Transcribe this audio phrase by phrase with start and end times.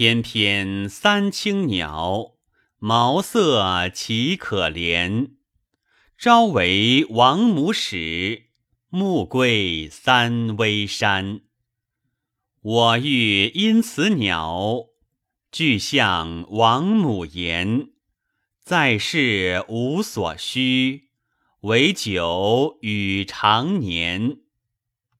[0.00, 2.36] 翩翩三青鸟，
[2.78, 5.32] 毛色岂可怜？
[6.16, 8.44] 朝为王母使，
[8.88, 11.42] 暮归三危山。
[12.62, 14.86] 我欲因此鸟，
[15.52, 17.90] 具向王母言：
[18.64, 21.10] 在世无所需，
[21.60, 24.38] 唯酒与长年。